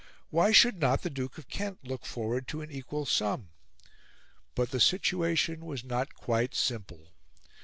Why 0.31 0.51
should 0.51 0.79
not 0.79 1.03
the 1.03 1.11
Duke 1.11 1.37
of 1.37 1.47
Kent 1.47 1.81
look 1.83 2.07
forward 2.07 2.47
to 2.47 2.61
an 2.63 2.71
equal 2.71 3.05
sum? 3.05 3.49
But 4.55 4.71
the 4.71 4.79
situation 4.79 5.63
was 5.63 5.83
not 5.83 6.15
quite 6.15 6.55
simple. 6.55 7.11